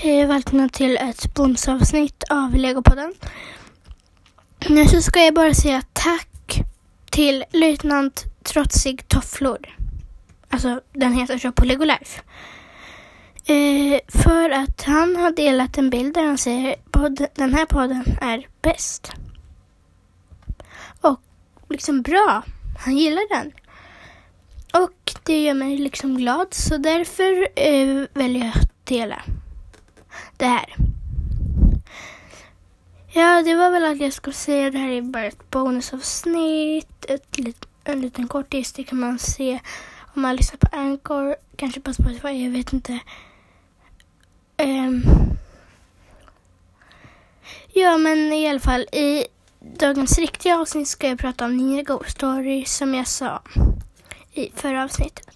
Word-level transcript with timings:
Hej 0.00 0.24
och 0.24 0.30
välkomna 0.30 0.68
till 0.68 0.96
ett 0.96 1.34
bonusavsnitt 1.34 2.24
av 2.30 2.54
Legopodden. 2.54 3.14
Nu 4.68 4.86
så 4.86 5.00
ska 5.00 5.20
jag 5.20 5.34
bara 5.34 5.54
säga 5.54 5.82
tack 5.92 6.60
till 7.10 7.44
löjtnant 7.52 8.24
Trotsig 8.42 9.08
Tofflor. 9.08 9.76
Alltså, 10.48 10.80
den 10.92 11.12
heter 11.12 11.38
så 11.38 11.52
på 11.52 11.64
Legolife. 11.64 12.20
Eh, 13.44 14.00
för 14.08 14.50
att 14.50 14.82
han 14.82 15.16
har 15.16 15.30
delat 15.30 15.78
en 15.78 15.90
bild 15.90 16.14
där 16.14 16.24
han 16.24 16.38
säger 16.38 16.76
att 16.90 17.34
den 17.34 17.54
här 17.54 17.64
podden 17.64 18.04
är 18.20 18.46
bäst. 18.62 19.12
Och 21.00 21.20
liksom 21.68 22.02
bra. 22.02 22.42
Han 22.78 22.96
gillar 22.96 23.28
den. 23.38 23.52
Och 24.82 25.12
det 25.24 25.42
gör 25.44 25.54
mig 25.54 25.78
liksom 25.78 26.16
glad 26.16 26.54
så 26.54 26.76
därför 26.76 27.48
eh, 27.56 28.06
väljer 28.14 28.44
jag 28.44 28.62
att 28.62 28.86
dela 28.86 29.22
det 30.38 30.46
här. 30.46 30.74
Ja, 33.12 33.42
det 33.42 33.54
var 33.54 33.70
väl 33.70 33.84
att 33.84 34.00
jag 34.00 34.12
skulle 34.12 34.34
säga 34.34 34.70
det 34.70 34.78
här 34.78 34.88
är 34.88 35.02
bara 35.02 35.24
ett 35.24 35.50
bonusavsnitt. 35.50 37.04
Ett, 37.08 37.36
en 37.84 38.00
liten 38.00 38.28
kortis, 38.28 38.72
det 38.72 38.84
kan 38.84 39.00
man 39.00 39.18
se 39.18 39.60
om 40.14 40.22
man 40.22 40.36
lyssnar 40.36 40.58
på 40.58 40.76
Anchor, 40.76 41.36
kanske 41.56 41.80
på 41.80 41.92
Spotify, 41.92 42.28
jag 42.44 42.50
vet 42.50 42.72
inte. 42.72 42.98
Um, 44.62 45.02
ja, 47.72 47.98
men 47.98 48.32
i 48.32 48.48
alla 48.48 48.60
fall 48.60 48.80
i 48.80 49.24
dagens 49.60 50.18
riktiga 50.18 50.58
avsnitt 50.58 50.88
ska 50.88 51.08
jag 51.08 51.18
prata 51.18 51.44
om 51.44 51.56
Nina 51.56 51.82
Ghost 51.82 52.10
Story 52.10 52.64
som 52.64 52.94
jag 52.94 53.06
sa 53.06 53.42
i 54.32 54.52
förra 54.54 54.84
avsnittet. 54.84 55.28